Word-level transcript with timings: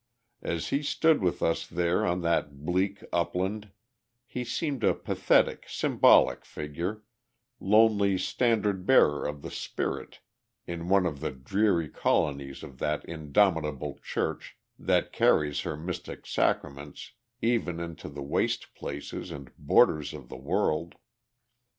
As 0.41 0.69
he 0.69 0.81
stood 0.81 1.21
with 1.21 1.43
us 1.43 1.67
there 1.67 2.07
on 2.07 2.21
that 2.21 2.65
bleak 2.65 3.03
upland, 3.13 3.69
he 4.25 4.43
seemed 4.43 4.83
a 4.83 4.95
pathetic, 4.95 5.65
symbolic 5.69 6.43
figure, 6.43 7.03
lonely 7.59 8.17
standard 8.17 8.87
bearer 8.87 9.27
of 9.27 9.43
the 9.43 9.51
spirit 9.51 10.19
in 10.65 10.89
one 10.89 11.05
of 11.05 11.19
the 11.19 11.29
dreary 11.29 11.87
colonies 11.87 12.63
of 12.63 12.79
that 12.79 13.05
indomitable 13.05 13.99
church 14.01 14.57
that 14.79 15.13
carries 15.13 15.61
her 15.61 15.77
mystic 15.77 16.25
sacraments 16.25 17.11
even 17.39 17.79
into 17.79 18.09
the 18.09 18.23
waste 18.23 18.73
places 18.73 19.29
and 19.29 19.51
borders 19.55 20.15
of 20.15 20.29
the 20.29 20.35
world. 20.35 20.95